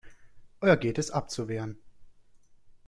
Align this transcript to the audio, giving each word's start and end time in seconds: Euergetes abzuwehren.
Euergetes 0.61 1.11
abzuwehren. 1.11 1.77